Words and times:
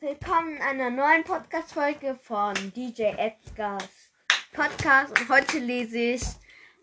willkommen 0.00 0.56
in 0.56 0.62
einer 0.62 0.88
neuen 0.88 1.24
Podcast-Folge 1.24 2.18
von 2.22 2.54
DJ 2.72 3.02
Edgars 3.02 4.10
Podcast. 4.52 5.18
Und 5.18 5.28
heute 5.28 5.58
lese 5.58 5.98
ich 5.98 6.22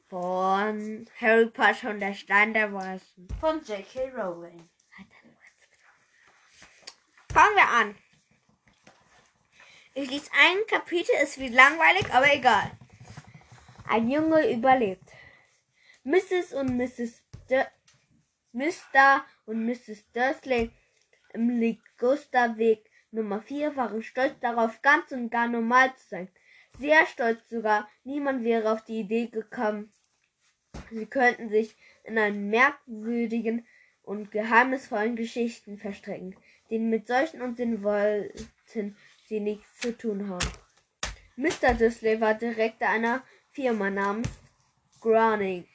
von 0.08 1.10
Harry 1.20 1.48
Potter 1.48 1.90
und 1.90 2.00
der 2.00 2.14
Stein 2.14 2.54
der 2.54 2.72
Weisen. 2.72 3.28
Von 3.40 3.64
J.K. 3.64 4.12
Rowling. 4.16 4.70
Fangen 7.34 7.56
wir 7.56 7.70
an. 7.70 7.96
Ich 9.96 10.10
lese 10.12 10.30
ein 10.40 10.58
Kapitel, 10.68 11.16
ist 11.24 11.40
wie 11.40 11.50
langweilig, 11.50 12.14
aber 12.14 12.32
egal. 12.32 12.72
Ein 13.88 14.10
Junge 14.12 14.52
überlebt. 14.52 15.10
Mrs. 16.04 16.54
und 16.54 16.78
Mrs. 16.78 17.24
Dur 17.50 17.66
Mr. 18.54 19.26
und 19.46 19.66
Mrs. 19.66 20.12
Dursley 20.12 20.72
im 21.36 21.50
Ligusterweg 21.50 22.90
Nummer 23.12 23.42
4 23.42 23.76
waren 23.76 24.04
stolz 24.04 24.34
darauf, 24.42 24.82
ganz 24.82 25.12
und 25.12 25.30
gar 25.30 25.48
normal 25.48 25.94
zu 25.96 26.08
sein. 26.10 26.30
Sehr 26.78 27.06
stolz 27.06 27.48
sogar. 27.50 27.88
Niemand 28.04 28.44
wäre 28.44 28.72
auf 28.72 28.84
die 28.84 29.00
Idee 29.00 29.28
gekommen, 29.28 29.94
sie 30.92 31.06
könnten 31.06 31.50
sich 31.50 31.76
in 32.04 32.18
einen 32.18 32.50
merkwürdigen 32.50 33.66
und 34.04 34.32
geheimnisvollen 34.32 35.16
Geschichten 35.16 35.78
verstricken. 35.78 36.36
Denn 36.70 36.90
mit 36.90 37.08
solchen 37.08 37.42
Unsinn 37.42 37.84
wollten 37.84 38.98
sie 39.26 39.40
nichts 39.40 39.80
zu 39.80 39.98
tun 39.98 40.30
haben. 40.30 40.48
Mr. 41.36 41.74
Dursley 41.78 42.20
war 42.22 42.34
Direktor 42.34 42.90
einer 42.90 43.24
Firma 43.52 43.90
namens 43.90 44.30
Gronings, 45.02 45.68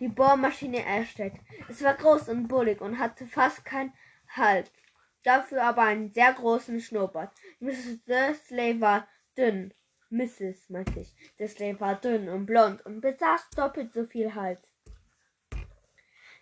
die 0.00 0.08
Bohrmaschine 0.08 0.84
erstellt. 0.84 1.34
Es 1.68 1.82
war 1.82 1.94
groß 1.94 2.28
und 2.28 2.48
bullig 2.48 2.80
und 2.80 2.98
hatte 2.98 3.26
fast 3.26 3.64
keinen 3.64 3.92
Hals, 4.36 4.70
dafür 5.22 5.62
aber 5.62 5.82
einen 5.82 6.10
sehr 6.12 6.32
großen 6.32 6.80
Schnurrbart. 6.80 7.32
Mrs. 7.60 8.04
Dursley 8.04 8.80
war 8.80 9.08
dünn, 9.36 9.72
Mrs. 10.10 10.70
meinte 10.70 11.00
ich. 11.00 11.14
Dursley 11.38 11.78
war 11.80 11.96
dünn 11.96 12.28
und 12.28 12.46
blond 12.46 12.84
und 12.86 13.00
besaß 13.00 13.50
doppelt 13.50 13.92
so 13.92 14.04
viel 14.04 14.34
Hals, 14.34 14.60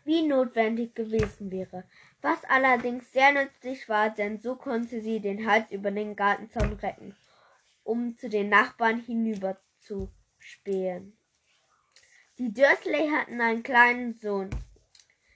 wie 0.05 0.27
notwendig 0.27 0.95
gewesen 0.95 1.51
wäre. 1.51 1.85
Was 2.21 2.45
allerdings 2.45 3.13
sehr 3.13 3.33
nützlich 3.33 3.89
war, 3.89 4.11
denn 4.11 4.41
so 4.41 4.57
konnte 4.57 5.01
sie 5.01 5.21
den 5.21 5.47
Hals 5.47 5.71
über 5.71 5.91
den 5.91 6.17
Gartenzaun 6.17 6.75
retten, 6.75 7.17
um 7.83 8.17
zu 8.17 8.29
den 8.29 8.49
Nachbarn 8.49 9.01
hinüber 9.01 9.59
zu 9.81 10.11
spähen. 10.39 11.17
Die 12.39 12.53
Dursley 12.53 13.11
hatten 13.11 13.41
einen 13.41 13.63
kleinen 13.63 14.15
Sohn 14.15 14.51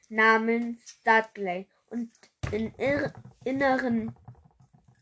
namens 0.08 1.00
Dudley 1.02 1.68
und 1.90 2.10
in 2.52 2.72
inneren 3.44 4.14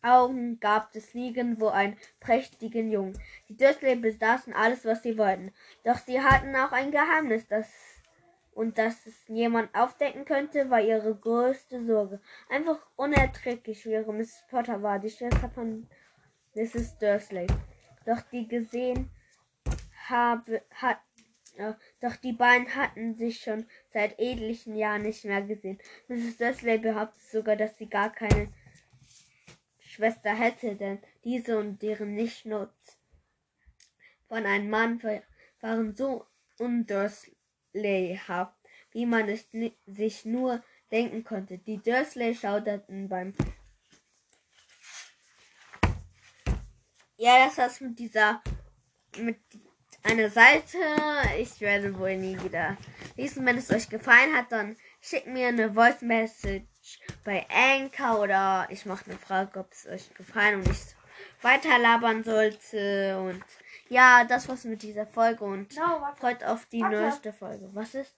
Augen 0.02 0.61
gab 0.61 0.94
es 0.94 1.14
nirgendwo 1.14 1.69
einen 1.69 1.97
prächtigen 2.20 2.91
Jungen. 2.91 3.19
Die 3.48 3.56
Dursley 3.56 3.97
besaßen 3.97 4.53
alles, 4.53 4.84
was 4.84 5.03
sie 5.03 5.19
wollten. 5.19 5.53
Doch 5.84 5.97
sie 5.97 6.20
hatten 6.20 6.55
auch 6.55 6.72
ein 6.72 6.92
Geheimnis, 6.92 7.47
das 7.48 7.66
und 8.56 8.78
dass 8.78 9.06
es 9.06 9.28
jemand 9.28 9.75
aufdecken 9.75 10.25
könnte, 10.25 10.70
war 10.70 10.80
ihre 10.80 11.14
größte 11.14 11.84
Sorge. 11.84 12.20
Einfach 12.48 12.78
unerträglich, 12.97 13.84
wie 13.84 13.92
ihre 13.92 14.14
Mrs. 14.14 14.44
Potter 14.48 14.83
war, 14.83 14.98
die 14.98 15.10
Schwester 15.10 15.50
von 15.50 15.86
Mrs. 16.55 16.97
Dursley. 16.97 17.47
Doch 18.06 18.22
die 18.33 18.48
gesehen 18.48 19.10
habe, 20.08 20.62
hat, 20.70 20.98
doch 22.01 22.17
die 22.17 22.33
beiden 22.33 22.75
hatten 22.75 23.15
sich 23.15 23.41
schon 23.41 23.67
seit 23.93 24.19
etlichen 24.19 24.77
Jahren 24.77 25.03
nicht 25.03 25.25
mehr 25.25 25.43
gesehen. 25.43 25.79
Mrs. 26.09 26.37
Dursley 26.39 26.79
behauptet 26.79 27.23
sogar, 27.23 27.57
dass 27.57 27.77
sie 27.77 27.89
gar 27.89 28.12
keine 28.12 28.53
Schwester 29.79 30.34
hätte, 30.34 30.77
denn 30.77 30.99
diese 31.25 31.59
und 31.59 31.81
deren 31.83 32.15
Nichtnutz 32.15 32.99
von 34.29 34.45
einem 34.45 34.69
Mann 34.69 35.03
waren 35.61 35.95
so 35.95 36.27
undursleyhaft, 36.59 38.56
wie 38.93 39.06
man 39.06 39.28
es 39.28 39.49
sich 39.87 40.25
nur 40.25 40.62
denken 40.91 41.25
konnte. 41.25 41.59
Die 41.59 41.78
Dursley 41.78 42.34
schauderten 42.34 43.09
beim 43.09 43.33
Ja, 47.19 47.47
das 47.47 47.56
war's 47.56 47.81
mit 47.81 47.99
dieser 47.99 48.43
mit 49.16 49.39
einer 50.03 50.31
Seite. 50.31 50.79
Ich 51.39 51.61
werde 51.61 51.99
wohl 51.99 52.17
nie 52.17 52.41
wieder 52.43 52.77
lesen. 53.17 53.45
Wenn 53.47 53.59
es 53.59 53.71
euch 53.71 53.89
gefallen 53.89 54.34
hat, 54.37 54.53
dann 54.53 54.77
schickt 55.01 55.27
mir 55.27 55.49
eine 55.49 55.73
Voice 55.73 56.03
Message 56.03 57.01
bei 57.25 57.47
Anchor 57.51 58.21
oder 58.21 58.67
ich 58.71 58.87
mache 58.87 59.11
eine 59.11 59.19
Frage, 59.19 59.59
ob 59.61 59.73
es 59.73 59.87
euch 59.87 60.12
gefallen 60.15 60.57
und 60.61 60.69
ich 60.69 60.95
weiter 61.43 61.79
labern 61.79 62.25
sollte. 62.25 63.19
Und 63.19 63.45
ja, 63.89 64.25
das 64.25 64.49
war's 64.49 64.65
mit 64.65 64.83
dieser 64.83 65.07
Folge 65.07 65.45
und 65.45 65.77
No, 65.77 66.07
freut 66.19 66.45
auf 66.45 66.67
die 66.67 66.83
Warte. 66.83 66.97
neueste 66.97 67.33
Folge. 67.33 67.69
Was 67.73 67.95
ist? 67.95 68.17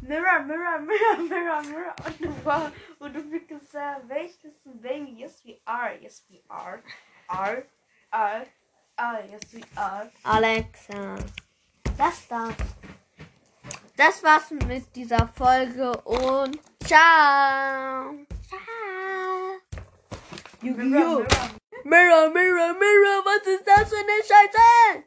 Mirror, 0.00 0.40
mirror, 0.40 0.78
mirror, 0.80 1.16
mirror, 1.28 1.62
mirror. 1.62 1.94
Und 2.04 2.24
du, 2.24 2.44
war, 2.44 2.70
und 2.98 3.14
du 3.14 3.30
wirklich 3.30 3.62
uh, 3.74 4.08
welches 4.08 4.54
Baby? 4.64 5.20
Yes, 5.20 5.42
we 5.44 5.58
are. 5.64 5.94
Yes, 6.00 6.24
we 6.28 6.42
are. 6.48 6.82
Are. 7.28 7.64
Are. 8.10 8.46
Yes, 8.98 9.52
we 9.52 9.62
are. 9.76 10.10
Alexa. 10.24 11.16
Das 11.98 12.26
das. 12.28 12.54
Das 13.94 14.22
war's 14.22 14.50
mit 14.50 14.94
dieser 14.96 15.28
Folge 15.28 15.92
und 16.02 16.58
ciao. 16.82 18.14
Ciao. 18.48 19.60
Mirror, 20.62 20.84
mirror. 20.84 21.26
Mirror, 21.84 22.30
Mirror, 22.30 22.72
Mirror, 22.74 23.24
was 23.24 23.46
ist 23.46 23.66
das 23.66 23.88
für 23.90 23.96
eine 23.96 24.22
Scheiße? 24.24 25.04